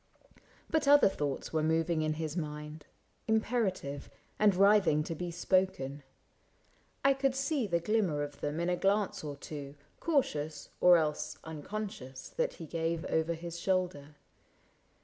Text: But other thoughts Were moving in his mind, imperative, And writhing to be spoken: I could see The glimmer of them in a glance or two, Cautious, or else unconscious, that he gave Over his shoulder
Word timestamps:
But 0.67 0.87
other 0.87 1.07
thoughts 1.07 1.53
Were 1.53 1.61
moving 1.61 2.01
in 2.01 2.13
his 2.13 2.35
mind, 2.35 2.87
imperative, 3.27 4.09
And 4.39 4.55
writhing 4.55 5.03
to 5.03 5.13
be 5.13 5.29
spoken: 5.29 6.01
I 7.05 7.13
could 7.13 7.35
see 7.35 7.67
The 7.67 7.79
glimmer 7.79 8.23
of 8.23 8.41
them 8.41 8.59
in 8.59 8.67
a 8.69 8.75
glance 8.75 9.23
or 9.23 9.35
two, 9.35 9.75
Cautious, 9.99 10.69
or 10.79 10.97
else 10.97 11.37
unconscious, 11.43 12.29
that 12.29 12.53
he 12.53 12.65
gave 12.65 13.05
Over 13.11 13.35
his 13.35 13.59
shoulder 13.59 14.15